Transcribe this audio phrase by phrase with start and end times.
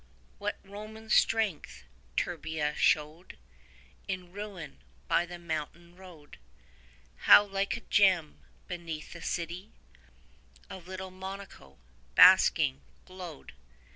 [0.39, 1.83] What Roman strength
[2.17, 3.39] Turbia showed 5
[4.07, 6.39] In ruin, by the mountain road;
[7.29, 9.73] How like a gem, beneath, the city
[10.71, 11.77] Of little Monaco,
[12.15, 13.53] basking, glowed.